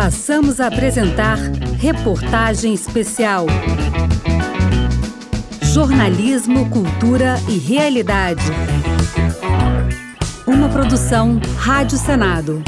[0.00, 1.36] Passamos a apresentar
[1.80, 3.46] Reportagem Especial.
[5.60, 8.44] Jornalismo, Cultura e Realidade.
[10.46, 12.62] Uma produção Rádio Senado.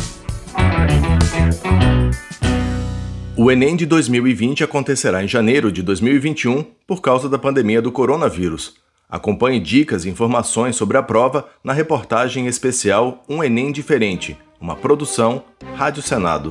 [3.37, 8.75] O Enem de 2020 acontecerá em janeiro de 2021 por causa da pandemia do coronavírus.
[9.09, 15.45] Acompanhe dicas e informações sobre a prova na reportagem especial Um Enem Diferente, uma produção
[15.77, 16.51] Rádio Senado.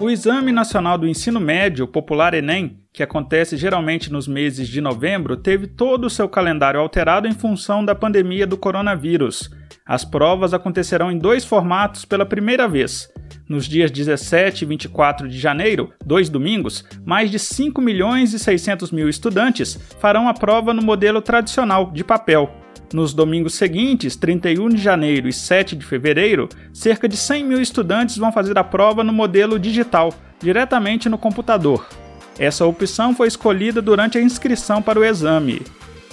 [0.00, 5.36] O Exame Nacional do Ensino Médio, popular Enem, que acontece geralmente nos meses de novembro,
[5.36, 9.50] teve todo o seu calendário alterado em função da pandemia do coronavírus.
[9.86, 13.08] As provas acontecerão em dois formatos pela primeira vez.
[13.48, 18.90] Nos dias 17 e 24 de janeiro, dois domingos, mais de 5 milhões e 600
[18.90, 22.59] mil estudantes farão a prova no modelo tradicional, de papel.
[22.92, 28.16] Nos domingos seguintes, 31 de janeiro e 7 de fevereiro, cerca de 100 mil estudantes
[28.16, 31.86] vão fazer a prova no modelo digital, diretamente no computador.
[32.36, 35.62] Essa opção foi escolhida durante a inscrição para o exame.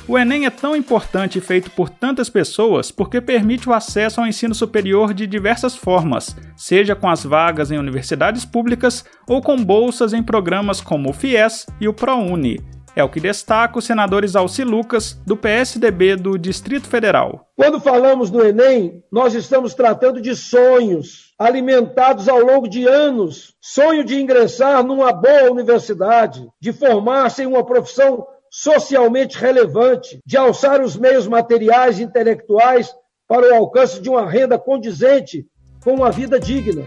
[0.07, 4.27] O Enem é tão importante e feito por tantas pessoas porque permite o acesso ao
[4.27, 10.13] ensino superior de diversas formas, seja com as vagas em universidades públicas ou com bolsas
[10.13, 12.76] em programas como o FIES e o ProUni.
[12.97, 17.47] É o que destaca o senador Isalci Lucas, do PSDB do Distrito Federal.
[17.55, 23.53] Quando falamos do Enem, nós estamos tratando de sonhos alimentados ao longo de anos.
[23.61, 30.81] Sonho de ingressar numa boa universidade, de formar-se em uma profissão socialmente relevante, de alçar
[30.81, 32.91] os meios materiais e intelectuais
[33.27, 35.45] para o alcance de uma renda condizente
[35.83, 36.83] com uma vida digna.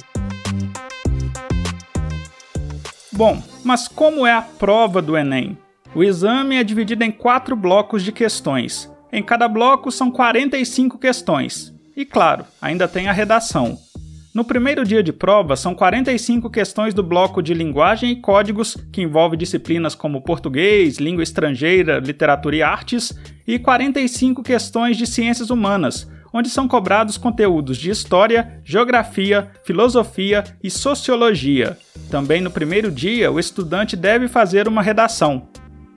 [3.12, 5.56] Bom, mas como é a prova do Enem?
[5.92, 8.88] O exame é dividido em quatro blocos de questões.
[9.12, 11.74] Em cada bloco são 45 questões.
[11.96, 13.76] E claro, ainda tem a redação.
[14.32, 19.02] No primeiro dia de prova, são 45 questões do bloco de linguagem e códigos, que
[19.02, 23.12] envolve disciplinas como português, língua estrangeira, literatura e artes,
[23.44, 30.70] e 45 questões de ciências humanas, onde são cobrados conteúdos de história, geografia, filosofia e
[30.70, 31.76] sociologia.
[32.08, 35.48] Também no primeiro dia, o estudante deve fazer uma redação.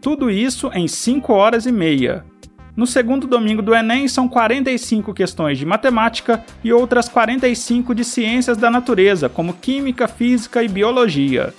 [0.03, 2.25] Tudo isso em 5 horas e meia.
[2.75, 8.57] No segundo domingo do Enem, são 45 questões de matemática e outras 45 de ciências
[8.57, 11.53] da natureza, como química, física e biologia.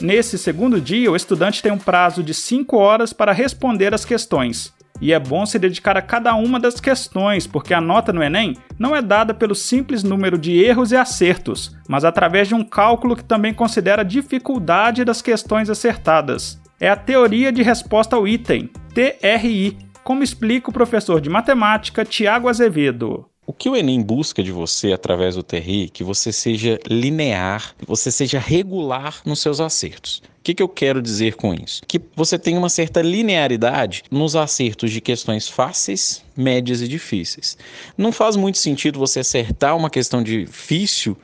[0.00, 4.72] Nesse segundo dia, o estudante tem um prazo de 5 horas para responder as questões.
[4.98, 8.56] E é bom se dedicar a cada uma das questões, porque a nota no Enem
[8.78, 13.14] não é dada pelo simples número de erros e acertos, mas através de um cálculo
[13.14, 16.58] que também considera a dificuldade das questões acertadas.
[16.82, 22.48] É a teoria de resposta ao item, TRI, como explica o professor de matemática Tiago
[22.48, 23.26] Azevedo.
[23.46, 25.90] O que o Enem busca de você através do TRI?
[25.90, 30.22] Que você seja linear, que você seja regular nos seus acertos.
[30.38, 31.82] O que, que eu quero dizer com isso?
[31.86, 37.58] Que você tenha uma certa linearidade nos acertos de questões fáceis, médias e difíceis.
[37.94, 41.14] Não faz muito sentido você acertar uma questão difícil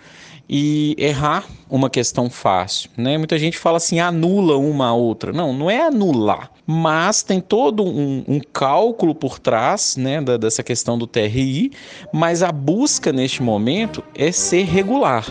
[0.48, 3.18] e errar uma questão fácil, né?
[3.18, 5.32] Muita gente fala assim, anula uma a outra.
[5.32, 10.62] Não, não é anular, mas tem todo um, um cálculo por trás, né, da, dessa
[10.62, 11.72] questão do TRI,
[12.12, 15.26] mas a busca neste momento é ser regular.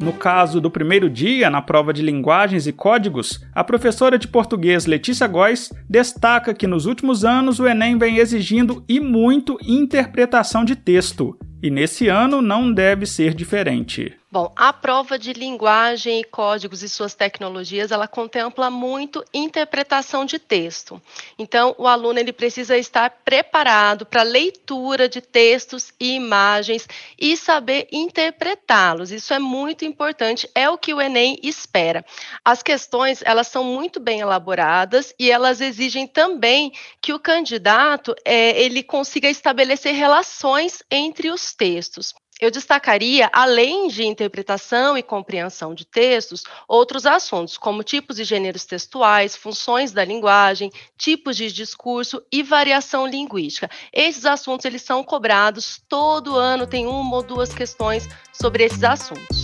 [0.00, 4.86] No caso do primeiro dia, na prova de linguagens e códigos, a professora de português
[4.86, 10.74] Letícia Góes destaca que nos últimos anos o Enem vem exigindo e muito interpretação de
[10.74, 14.19] texto, e nesse ano não deve ser diferente.
[14.32, 20.38] Bom, a prova de linguagem e códigos e suas tecnologias, ela contempla muito interpretação de
[20.38, 21.02] texto.
[21.36, 26.86] Então, o aluno ele precisa estar preparado para leitura de textos e imagens
[27.18, 29.10] e saber interpretá-los.
[29.10, 32.04] Isso é muito importante, é o que o Enem espera.
[32.44, 38.62] As questões, elas são muito bem elaboradas e elas exigem também que o candidato é,
[38.62, 45.84] ele consiga estabelecer relações entre os textos eu destacaria, além de interpretação e compreensão de
[45.84, 52.42] textos, outros assuntos, como tipos e gêneros textuais, funções da linguagem, tipos de discurso e
[52.42, 53.70] variação linguística.
[53.92, 59.39] Esses assuntos eles são cobrados todo ano, tem uma ou duas questões sobre esses assuntos.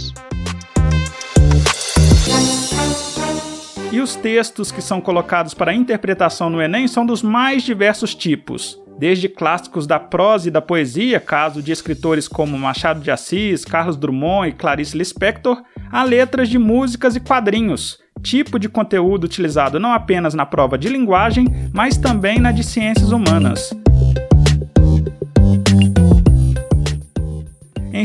[3.96, 8.78] E os textos que são colocados para interpretação no Enem são dos mais diversos tipos
[8.98, 13.96] desde clássicos da prosa e da poesia, caso de escritores como Machado de Assis, Carlos
[13.96, 19.94] Drummond e Clarice Lispector, a letras de músicas e quadrinhos, tipo de conteúdo utilizado não
[19.94, 23.70] apenas na prova de linguagem, mas também na de ciências humanas.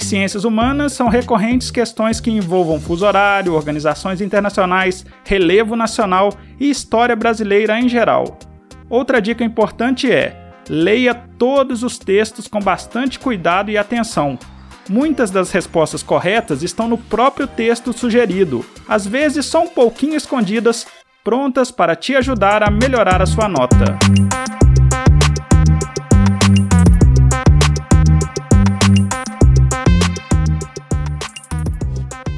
[0.05, 7.15] Ciências humanas, são recorrentes questões que envolvam fuso horário, organizações internacionais, relevo nacional e história
[7.15, 8.37] brasileira em geral.
[8.89, 14.37] Outra dica importante é: leia todos os textos com bastante cuidado e atenção.
[14.89, 20.85] Muitas das respostas corretas estão no próprio texto sugerido, às vezes só um pouquinho escondidas,
[21.23, 23.97] prontas para te ajudar a melhorar a sua nota.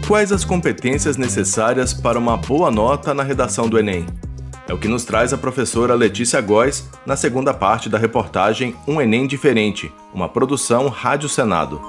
[0.07, 4.05] Quais as competências necessárias para uma boa nota na redação do Enem?
[4.67, 9.00] É o que nos traz a professora Letícia Góes na segunda parte da reportagem Um
[9.00, 11.81] Enem Diferente, uma produção Rádio Senado.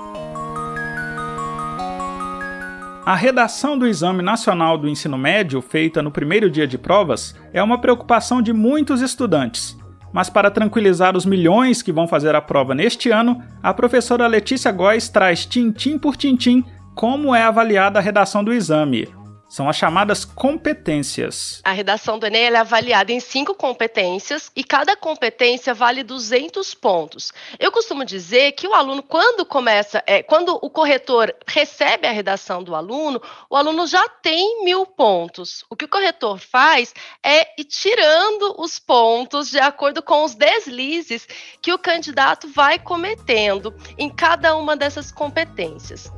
[3.05, 7.61] A redação do Exame Nacional do Ensino Médio, feita no primeiro dia de provas, é
[7.61, 9.77] uma preocupação de muitos estudantes.
[10.13, 14.71] Mas para tranquilizar os milhões que vão fazer a prova neste ano, a professora Letícia
[14.71, 16.65] Góes traz tintim por tintim
[16.95, 19.09] como é avaliada a redação do exame.
[19.49, 21.61] São as chamadas competências.
[21.63, 27.33] A redação do Enem é avaliada em cinco competências e cada competência vale 200 pontos.
[27.61, 32.65] Eu costumo dizer que o aluno, quando começa, é, quando o corretor recebe a redação
[32.65, 35.65] do aluno, o aluno já tem mil pontos.
[35.71, 36.93] O que o corretor faz
[37.23, 41.29] é ir tirando os pontos de acordo com os deslizes
[41.63, 46.11] que o candidato vai cometendo em cada uma dessas competências.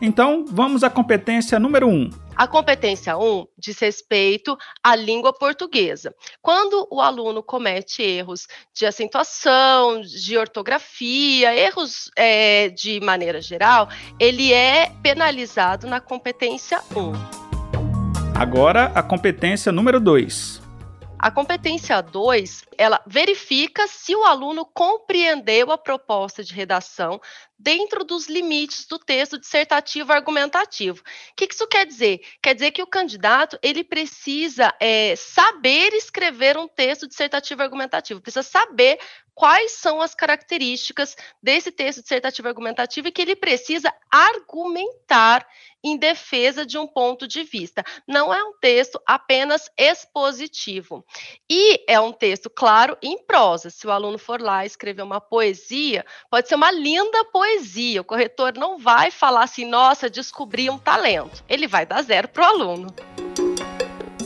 [0.00, 1.90] Então, vamos à competência número 1.
[1.90, 2.10] Um.
[2.34, 6.14] A competência 1 diz respeito à língua portuguesa.
[6.40, 14.54] Quando o aluno comete erros de acentuação, de ortografia, erros é, de maneira geral, ele
[14.54, 17.12] é penalizado na competência 1.
[18.34, 20.62] Agora, a competência número 2.
[21.18, 27.20] A competência 2, ela verifica se o aluno compreendeu a proposta de redação
[27.58, 31.02] dentro dos limites do texto dissertativo argumentativo.
[31.02, 31.04] O
[31.36, 32.22] que isso quer dizer?
[32.42, 38.42] Quer dizer que o candidato ele precisa é, saber escrever um texto dissertativo argumentativo, precisa
[38.42, 38.98] saber
[39.34, 45.46] quais são as características desse texto dissertativo argumentativo e que ele precisa argumentar
[45.82, 47.82] em defesa de um ponto de vista.
[48.06, 51.04] Não é um texto apenas expositivo.
[51.48, 52.69] E é um texto, claro,
[53.02, 53.70] em prosa.
[53.70, 58.00] Se o aluno for lá escrever uma poesia, pode ser uma linda poesia.
[58.00, 61.42] O corretor não vai falar assim, nossa, descobri um talento.
[61.48, 62.94] Ele vai dar zero para o aluno.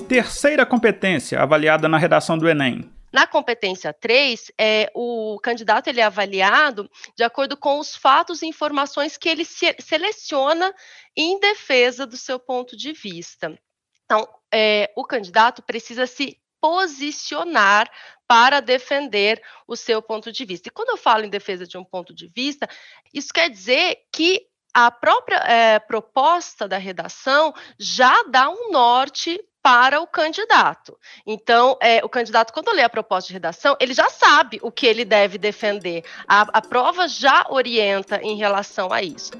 [0.08, 6.02] Terceira competência avaliada na redação do Enem na competência 3, é, o candidato ele é
[6.02, 10.74] avaliado de acordo com os fatos e informações que ele se, seleciona
[11.16, 13.56] em defesa do seu ponto de vista.
[14.04, 17.90] Então, é, o candidato precisa se posicionar
[18.26, 19.38] para defender
[19.68, 20.68] o seu ponto de vista.
[20.68, 22.66] E quando eu falo em defesa de um ponto de vista,
[23.12, 30.00] isso quer dizer que a própria é, proposta da redação já dá um norte para
[30.00, 30.98] o candidato.
[31.26, 34.86] Então, é, o candidato, quando lê a proposta de redação, ele já sabe o que
[34.86, 36.02] ele deve defender.
[36.26, 39.32] A, a prova já orienta em relação a isso.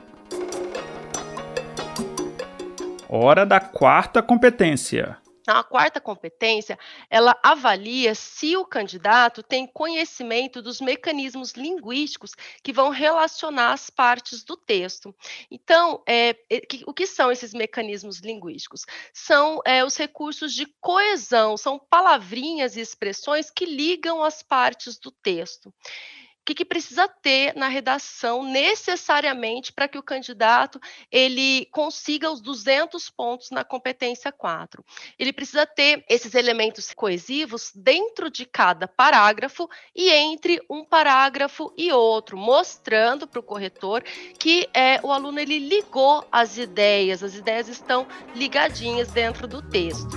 [3.09, 5.24] Hora da quarta competência.
[5.44, 6.79] Então, a quarta competência,
[7.11, 12.31] ela avalia se o candidato tem conhecimento dos mecanismos linguísticos
[12.63, 15.15] que vão relacionar as partes do texto.
[15.51, 16.32] Então, é,
[16.67, 18.86] que, o que são esses mecanismos linguísticos?
[19.13, 25.10] São é, os recursos de coesão, são palavrinhas e expressões que ligam as partes do
[25.10, 25.70] texto
[26.44, 30.79] o que, que, precisa ter na redação necessariamente para que o candidato
[31.10, 34.84] ele consiga os 200 pontos na competência 4.
[35.19, 41.91] Ele precisa ter esses elementos coesivos dentro de cada parágrafo e entre um parágrafo e
[41.91, 44.05] outro, mostrando para o corretor
[44.39, 50.15] que é, o aluno ele ligou as ideias, as ideias estão ligadinhas dentro do texto.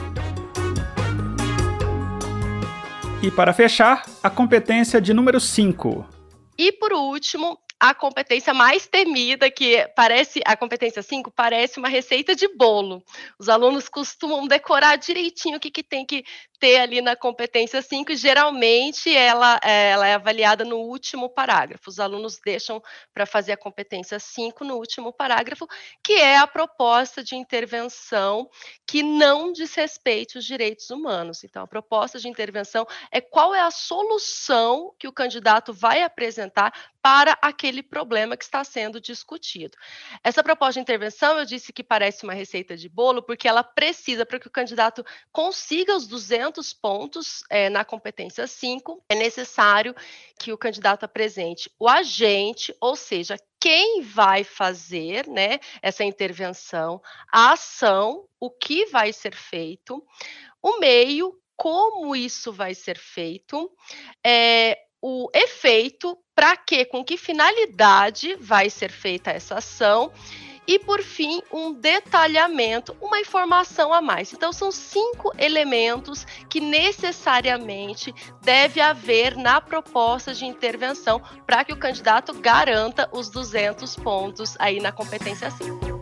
[3.21, 6.16] E para fechar, a competência de número 5,
[6.57, 12.35] e por último, a competência mais temida, que parece, a competência 5, parece uma receita
[12.35, 13.03] de bolo.
[13.37, 16.23] Os alunos costumam decorar direitinho o que, que tem que
[16.59, 21.89] ter ali na competência 5, e geralmente ela, é, ela é avaliada no último parágrafo.
[21.89, 22.81] Os alunos deixam
[23.13, 25.67] para fazer a competência 5 no último parágrafo,
[26.03, 28.49] que é a proposta de intervenção
[28.85, 31.43] que não desrespeite os direitos humanos.
[31.43, 36.73] Então, a proposta de intervenção é qual é a solução que o candidato vai apresentar
[37.01, 39.77] para aquele problema que está sendo discutido.
[40.21, 44.25] Essa proposta de intervenção, eu disse que parece uma receita de bolo, porque ela precisa,
[44.25, 49.95] para que o candidato consiga os 200 200 pontos é, na competência 5, é necessário
[50.39, 57.01] que o candidato apresente o agente, ou seja, quem vai fazer né, essa intervenção,
[57.31, 60.03] a ação, o que vai ser feito,
[60.61, 63.71] o meio, como isso vai ser feito,
[64.25, 70.11] é, o efeito, para que, com que finalidade vai ser feita essa ação
[70.67, 74.33] e, por fim, um detalhamento, uma informação a mais.
[74.33, 81.77] Então, são cinco elementos que necessariamente deve haver na proposta de intervenção para que o
[81.77, 85.97] candidato garanta os 200 pontos aí na competência 5.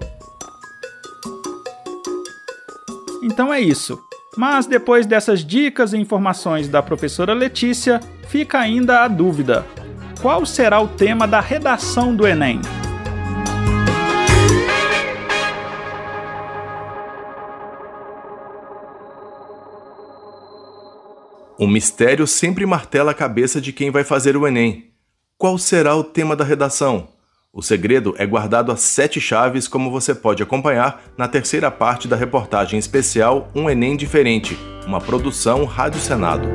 [3.24, 4.00] Então é isso.
[4.38, 9.66] Mas depois dessas dicas e informações da professora Letícia, fica ainda a dúvida:
[10.22, 12.62] qual será o tema da redação do Enem?
[21.58, 24.92] Um mistério sempre martela a cabeça de quem vai fazer o Enem.
[25.38, 27.08] Qual será o tema da redação?
[27.54, 32.18] O segredo é guardado a sete chaves, como você pode acompanhar na terceira parte da
[32.18, 36.46] reportagem especial Um Enem Diferente, uma produção Rádio Senado.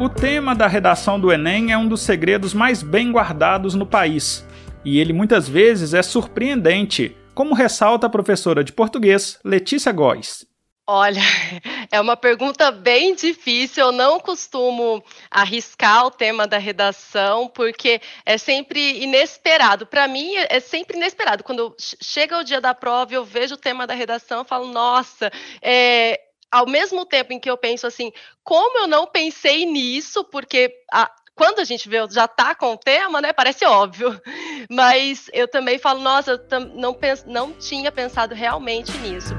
[0.00, 4.46] O tema da redação do Enem é um dos segredos mais bem guardados no país,
[4.82, 10.46] e ele muitas vezes é surpreendente como ressalta a professora de português Letícia Góes.
[10.86, 11.20] Olha,
[11.90, 13.86] é uma pergunta bem difícil.
[13.86, 19.86] Eu não costumo arriscar o tema da redação, porque é sempre inesperado.
[19.86, 21.42] Para mim, é sempre inesperado.
[21.42, 25.32] Quando chega o dia da prova, eu vejo o tema da redação, eu falo, nossa,
[25.62, 28.12] é, ao mesmo tempo em que eu penso assim,
[28.42, 32.76] como eu não pensei nisso, porque a, quando a gente vê, já está com o
[32.76, 33.32] tema, né?
[33.32, 34.20] Parece óbvio.
[34.70, 39.34] Mas eu também falo, nossa, eu não, pens não tinha pensado realmente nisso.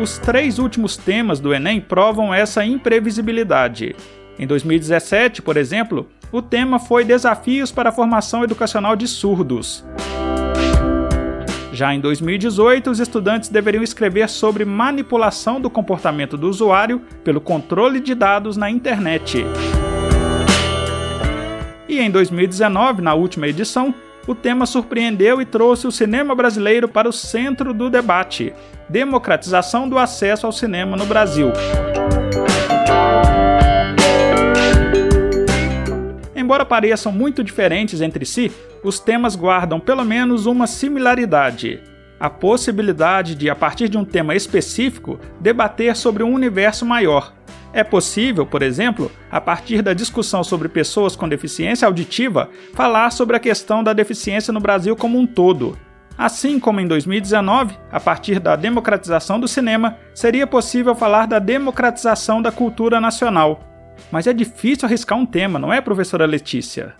[0.00, 3.94] Os três últimos temas do Enem provam essa imprevisibilidade.
[4.36, 9.84] Em 2017, por exemplo, o tema foi Desafios para a Formação Educacional de Surdos.
[11.74, 17.98] Já em 2018, os estudantes deveriam escrever sobre manipulação do comportamento do usuário pelo controle
[17.98, 19.44] de dados na internet.
[21.88, 23.92] E em 2019, na última edição,
[24.24, 28.54] o tema surpreendeu e trouxe o cinema brasileiro para o centro do debate:
[28.88, 31.50] democratização do acesso ao cinema no Brasil.
[36.54, 38.52] Embora pareçam muito diferentes entre si,
[38.84, 41.80] os temas guardam pelo menos uma similaridade:
[42.20, 47.34] a possibilidade de, a partir de um tema específico, debater sobre um universo maior.
[47.72, 53.34] É possível, por exemplo, a partir da discussão sobre pessoas com deficiência auditiva, falar sobre
[53.34, 55.76] a questão da deficiência no Brasil como um todo.
[56.16, 62.40] Assim como em 2019, a partir da democratização do cinema, seria possível falar da democratização
[62.40, 63.73] da cultura nacional.
[64.10, 66.94] Mas é difícil arriscar um tema, não é, professora Letícia?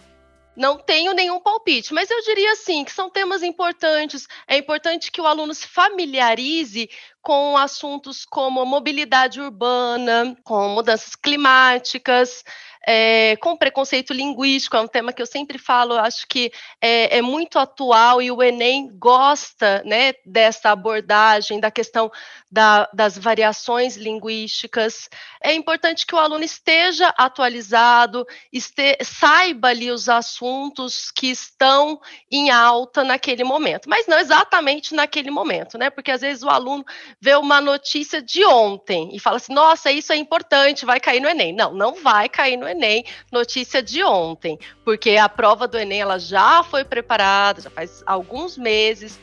[0.57, 4.29] Não tenho nenhum palpite, mas eu diria assim que são temas importantes.
[4.47, 6.89] É importante que o aluno se familiarize
[7.21, 12.45] com assuntos como mobilidade urbana, com mudanças climáticas,
[12.87, 17.23] é, com preconceito linguístico, é um tema que eu sempre falo, acho que é, é,
[17.23, 22.13] muito atual e o Enem gosta né, dessa abordagem da questão
[22.51, 25.09] da, das variações linguísticas.
[25.43, 31.99] É importante que o aluno esteja atualizado, este, saiba ali os assuntos que estão
[32.31, 35.89] em alta naquele momento, mas não exatamente naquele momento, né?
[35.89, 36.85] Porque às vezes o aluno
[37.19, 41.29] vê uma notícia de ontem e fala assim: nossa, isso é importante, vai cair no
[41.29, 41.55] Enem.
[41.55, 46.01] Não, não vai cair no Enem Enem, notícia de ontem, porque a prova do Enem
[46.01, 49.19] ela já foi preparada, já faz alguns meses.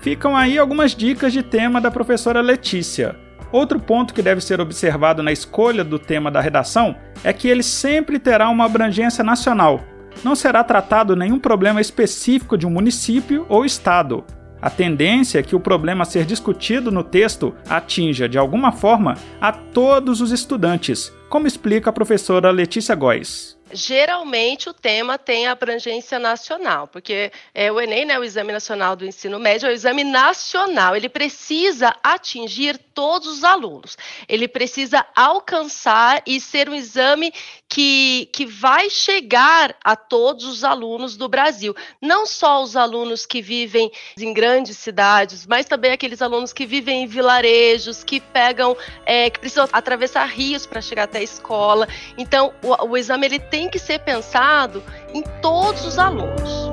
[0.00, 3.29] Ficam aí algumas dicas de tema da professora Letícia.
[3.52, 7.62] Outro ponto que deve ser observado na escolha do tema da redação é que ele
[7.62, 9.80] sempre terá uma abrangência nacional.
[10.22, 14.24] Não será tratado nenhum problema específico de um município ou estado.
[14.62, 19.16] A tendência é que o problema a ser discutido no texto atinja, de alguma forma,
[19.40, 23.59] a todos os estudantes, como explica a professora Letícia Góes.
[23.72, 29.06] Geralmente o tema tem abrangência nacional, porque é, o Enem, né, o Exame Nacional do
[29.06, 30.96] Ensino Médio, é o exame nacional.
[30.96, 33.96] Ele precisa atingir todos os alunos.
[34.28, 37.32] Ele precisa alcançar e ser um exame
[37.70, 41.74] que, que vai chegar a todos os alunos do Brasil.
[42.02, 47.04] Não só os alunos que vivem em grandes cidades, mas também aqueles alunos que vivem
[47.04, 51.86] em vilarejos, que pegam, é, que precisam atravessar rios para chegar até a escola.
[52.18, 54.82] Então, o, o exame ele tem que ser pensado
[55.14, 56.69] em todos os alunos.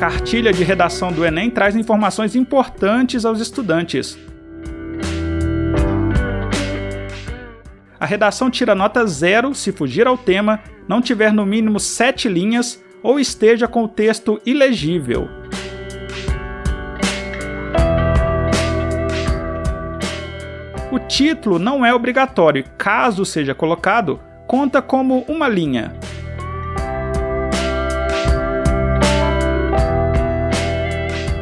[0.00, 4.18] Cartilha de redação do Enem traz informações importantes aos estudantes.
[8.00, 12.82] A redação tira nota zero se fugir ao tema, não tiver no mínimo sete linhas
[13.02, 15.28] ou esteja com o texto ilegível.
[20.90, 25.92] O título não é obrigatório, caso seja colocado, conta como uma linha.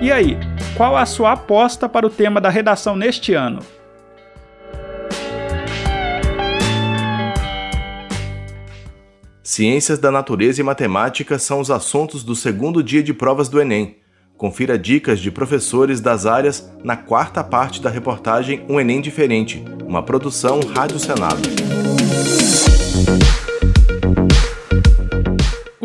[0.01, 0.39] E aí,
[0.77, 3.59] qual a sua aposta para o tema da redação neste ano?
[9.43, 13.97] Ciências da natureza e matemática são os assuntos do segundo dia de provas do Enem.
[14.37, 20.01] Confira dicas de professores das áreas na quarta parte da reportagem Um Enem Diferente, uma
[20.01, 21.43] produção Rádio Senado.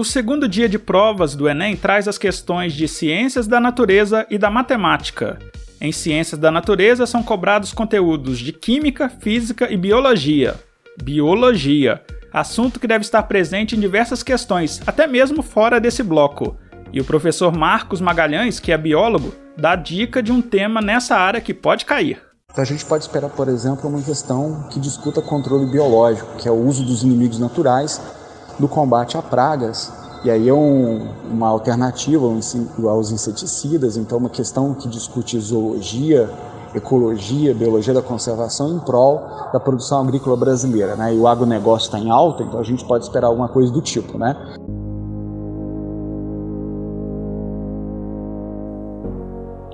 [0.04, 4.38] O segundo dia de provas do Enem traz as questões de ciências da natureza e
[4.38, 5.40] da matemática.
[5.80, 10.56] Em ciências da natureza são cobrados conteúdos de química, física e biologia.
[11.02, 12.02] Biologia,
[12.34, 16.58] assunto que deve estar presente em diversas questões, até mesmo fora desse bloco.
[16.92, 21.40] E o professor Marcos Magalhães, que é biólogo, dá dica de um tema nessa área
[21.40, 22.22] que pode cair.
[22.58, 26.62] A gente pode esperar, por exemplo, uma questão que discuta controle biológico, que é o
[26.62, 28.02] uso dos inimigos naturais
[28.60, 29.92] do combate a pragas.
[30.24, 36.30] E aí é um, uma alternativa aos inseticidas, então uma questão que discute zoologia,
[36.74, 40.96] ecologia, biologia da conservação em prol da produção agrícola brasileira.
[40.96, 41.14] Né?
[41.14, 44.18] E o agronegócio está em alta, então a gente pode esperar alguma coisa do tipo.
[44.18, 44.34] Né?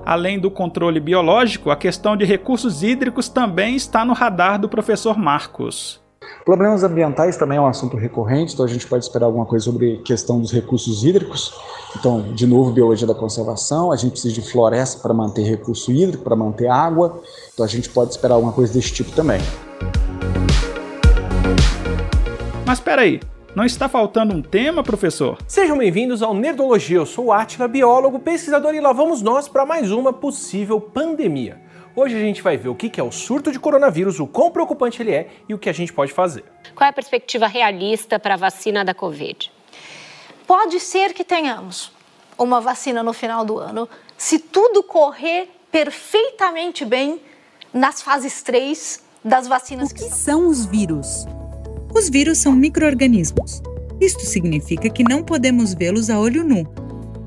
[0.03, 5.15] Além do controle biológico, a questão de recursos hídricos também está no radar do professor
[5.15, 6.01] Marcos.
[6.45, 9.97] Problemas ambientais também é um assunto recorrente, então a gente pode esperar alguma coisa sobre
[9.97, 11.53] questão dos recursos hídricos.
[11.97, 16.23] Então, de novo, biologia da conservação, a gente precisa de floresta para manter recurso hídrico,
[16.23, 17.21] para manter água,
[17.53, 19.39] então a gente pode esperar alguma coisa desse tipo também.
[22.65, 23.19] Mas espera aí,
[23.55, 25.37] não está faltando um tema, professor?
[25.47, 26.97] Sejam bem-vindos ao Nerdologia.
[26.97, 31.68] Eu sou o Atila, biólogo, pesquisador, e lá vamos nós para mais uma possível pandemia.
[32.01, 35.01] Hoje a gente vai ver o que é o surto de coronavírus, o quão preocupante
[35.01, 36.45] ele é e o que a gente pode fazer.
[36.73, 39.51] Qual é a perspectiva realista para a vacina da Covid?
[40.47, 41.91] Pode ser que tenhamos
[42.37, 47.19] uma vacina no final do ano, se tudo correr perfeitamente bem
[47.73, 49.91] nas fases 3 das vacinas.
[49.91, 51.25] O que, que são os vírus?
[51.93, 53.61] Os vírus são microorganismos.
[53.99, 56.63] Isto significa que não podemos vê-los a olho nu.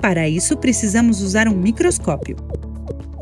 [0.00, 2.36] Para isso, precisamos usar um microscópio.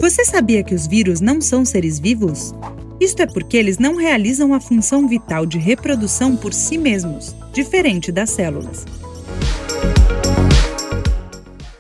[0.01, 2.55] Você sabia que os vírus não são seres vivos?
[2.99, 8.11] Isto é porque eles não realizam a função vital de reprodução por si mesmos, diferente
[8.11, 8.87] das células.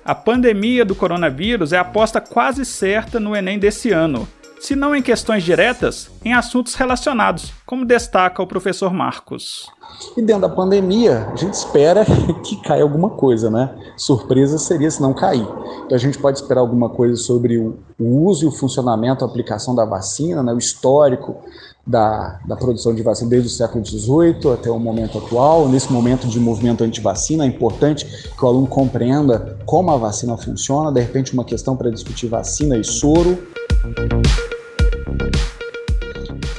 [0.04, 4.28] A pandemia do coronavírus é aposta quase certa no Enem desse ano,
[4.61, 9.66] se não em questões diretas, em assuntos relacionados, como destaca o professor Marcos.
[10.16, 12.04] E dentro da pandemia, a gente espera
[12.42, 13.74] que caia alguma coisa, né?
[13.96, 15.46] Surpresa seria se não cair.
[15.84, 19.74] Então a gente pode esperar alguma coisa sobre o uso e o funcionamento, a aplicação
[19.74, 20.52] da vacina, né?
[20.52, 21.36] o histórico
[21.86, 25.68] da, da produção de vacina desde o século XVIII até o momento atual.
[25.68, 30.92] Nesse momento de movimento anti-vacina, é importante que o aluno compreenda como a vacina funciona,
[30.92, 33.38] de repente uma questão para discutir vacina e soro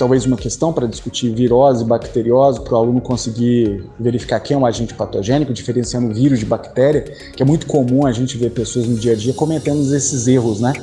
[0.02, 4.66] talvez uma questão para discutir virose bacteriose, para o aluno conseguir verificar quem é um
[4.66, 7.04] agente patogênico, diferenciando vírus de bactéria,
[7.36, 10.60] que é muito comum a gente ver pessoas no dia a dia cometendo esses erros,
[10.60, 10.74] né?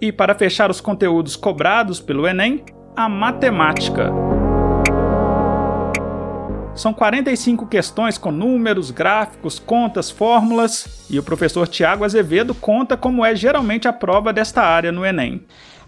[0.00, 2.62] E para fechar os conteúdos cobrados pelo Enem,
[2.94, 4.12] a matemática.
[6.80, 13.22] São 45 questões com números, gráficos, contas, fórmulas, e o professor Tiago Azevedo conta como
[13.22, 15.42] é geralmente a prova desta área no Enem.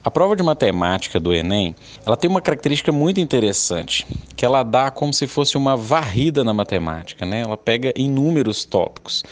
[0.04, 1.74] A prova de matemática do Enem,
[2.04, 6.52] ela tem uma característica muito interessante, que ela dá como se fosse uma varrida na
[6.52, 7.40] matemática, né?
[7.40, 9.24] Ela pega inúmeros tópicos.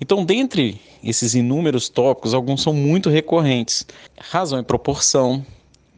[0.00, 3.84] Então, dentre esses inúmeros tópicos, alguns são muito recorrentes.
[4.20, 5.44] Razão e proporção,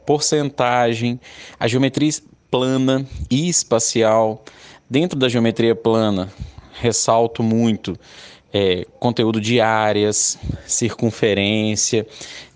[0.07, 1.21] porcentagem,
[1.59, 2.11] a geometria
[2.51, 4.43] plana e espacial.
[4.91, 6.29] Dentro da geometria plana,
[6.73, 7.97] ressalto muito
[8.53, 12.05] é, conteúdo de áreas, circunferência.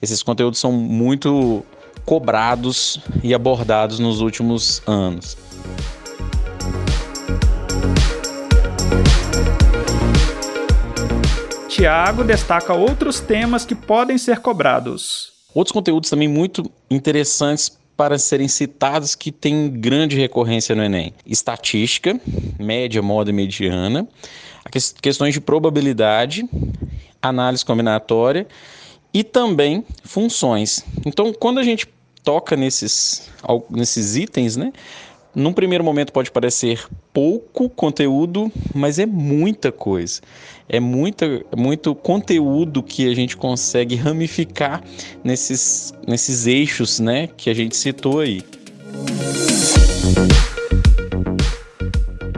[0.02, 1.64] Esses conteúdos são muito
[2.04, 5.38] cobrados e abordados nos últimos anos.
[11.68, 15.32] Tiago destaca outros temas que podem ser cobrados.
[15.54, 22.18] Outros conteúdos também muito interessantes para serem citados que têm grande recorrência no Enem: estatística,
[22.58, 24.06] média, moda e mediana,
[25.00, 26.48] questões de probabilidade,
[27.20, 28.46] análise combinatória
[29.12, 30.84] e também funções.
[31.06, 31.86] Então, quando a gente
[32.22, 33.30] toca nesses,
[33.70, 34.72] nesses itens, né?
[35.34, 40.20] Num primeiro momento pode parecer pouco conteúdo, mas é muita coisa.
[40.68, 44.82] É muita, muito conteúdo que a gente consegue ramificar
[45.24, 48.42] nesses, nesses eixos né, que a gente citou aí.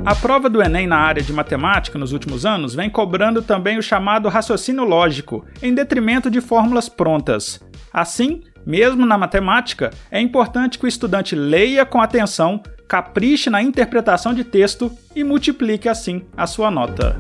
[0.07, 3.83] A prova do Enem na área de matemática nos últimos anos vem cobrando também o
[3.83, 7.61] chamado raciocínio lógico, em detrimento de fórmulas prontas.
[7.97, 14.35] Assim, mesmo na matemática, é importante que o estudante leia com atenção, capriche na interpretação
[14.35, 17.19] de texto e multiplique assim a sua nota.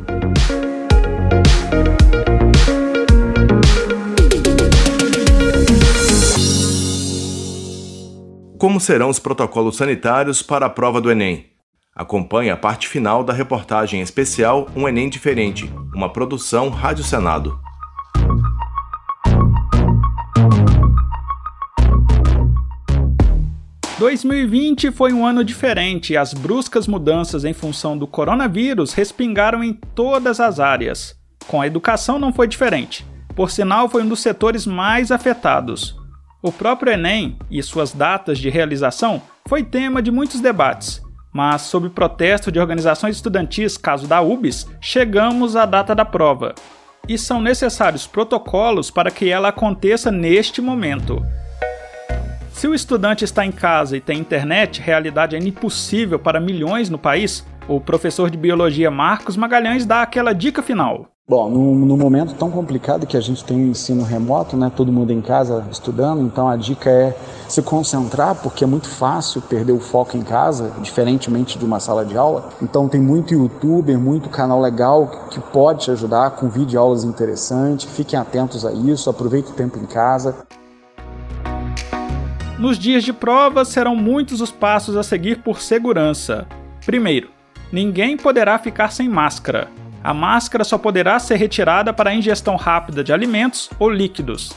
[8.58, 11.46] Como serão os protocolos sanitários para a prova do Enem?
[11.94, 17.65] Acompanhe a parte final da reportagem especial Um Enem Diferente, uma produção Rádio Senado.
[23.98, 29.72] ...2020 foi um ano diferente e as bruscas mudanças em função do coronavírus respingaram em
[29.72, 31.16] todas as áreas.
[31.46, 33.06] Com a educação não foi diferente.
[33.34, 35.96] Por sinal, foi um dos setores mais afetados.
[36.42, 41.00] O próprio Enem e suas datas de realização foi tema de muitos debates,
[41.32, 46.54] mas sob protesto de organizações estudantis, caso da UBS, chegamos à data da prova.
[47.08, 51.22] E são necessários protocolos para que ela aconteça neste momento.
[52.56, 56.96] Se o estudante está em casa e tem internet, realidade é impossível para milhões no
[56.96, 61.04] país, o professor de biologia Marcos Magalhães dá aquela dica final.
[61.28, 64.90] Bom, no, no, momento tão complicado que a gente tem o ensino remoto, né, todo
[64.90, 67.14] mundo em casa estudando, então a dica é
[67.46, 72.06] se concentrar, porque é muito fácil perder o foco em casa, diferentemente de uma sala
[72.06, 72.48] de aula.
[72.62, 77.84] Então tem muito youtuber, muito canal legal que pode te ajudar com vídeo aulas interessantes.
[77.94, 80.46] Fiquem atentos a isso, aproveite o tempo em casa.
[82.58, 86.46] Nos dias de prova serão muitos os passos a seguir por segurança.
[86.84, 87.30] Primeiro,
[87.70, 89.68] ninguém poderá ficar sem máscara
[90.06, 94.52] a máscara só poderá ser retirada para ingestão rápida de alimentos ou líquidos.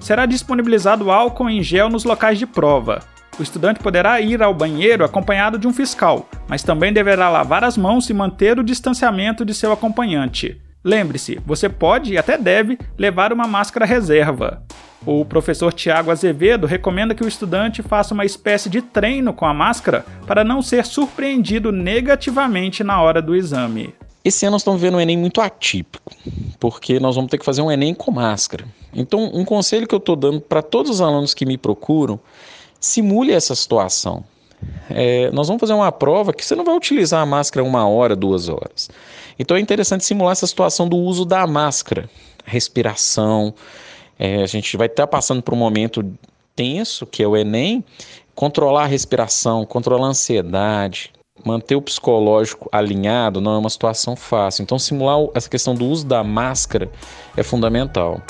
[0.00, 3.02] Será disponibilizado álcool em gel nos locais de prova.
[3.38, 7.76] O estudante poderá ir ao banheiro acompanhado de um fiscal, mas também deverá lavar as
[7.76, 10.58] mãos e manter o distanciamento de seu acompanhante.
[10.86, 14.62] Lembre-se, você pode e até deve levar uma máscara reserva.
[15.04, 19.52] O professor Tiago Azevedo recomenda que o estudante faça uma espécie de treino com a
[19.52, 23.92] máscara para não ser surpreendido negativamente na hora do exame.
[24.24, 26.12] Esse ano nós estamos vendo um Enem muito atípico,
[26.60, 28.64] porque nós vamos ter que fazer um Enem com máscara.
[28.94, 32.20] Então, um conselho que eu estou dando para todos os alunos que me procuram,
[32.78, 34.22] simule essa situação.
[34.88, 38.14] É, nós vamos fazer uma prova que você não vai utilizar a máscara uma hora,
[38.14, 38.88] duas horas.
[39.38, 42.08] Então é interessante simular essa situação do uso da máscara,
[42.44, 43.54] respiração.
[44.18, 46.04] É, a gente vai estar passando por um momento
[46.54, 47.84] tenso, que é o Enem,
[48.34, 51.12] controlar a respiração, controlar a ansiedade,
[51.44, 54.62] manter o psicológico alinhado não é uma situação fácil.
[54.62, 56.90] Então, simular essa questão do uso da máscara
[57.36, 58.20] é fundamental.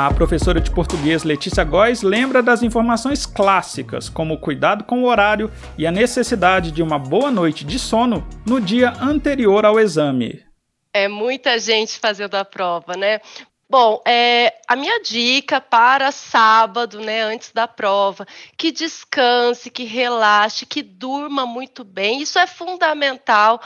[0.00, 5.06] A professora de português Letícia Góes lembra das informações clássicas, como o cuidado com o
[5.06, 10.44] horário e a necessidade de uma boa noite de sono no dia anterior ao exame.
[10.94, 13.20] É muita gente fazendo a prova, né?
[13.68, 18.24] Bom, é, a minha dica para sábado, né, antes da prova,
[18.56, 22.22] que descanse, que relaxe, que durma muito bem.
[22.22, 23.60] Isso é fundamental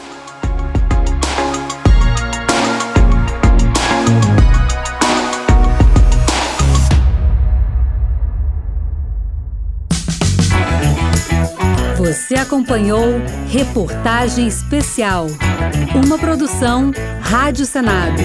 [12.33, 15.27] Você acompanhou Reportagem Especial,
[16.03, 16.91] uma produção
[17.21, 18.15] Rádio Senado.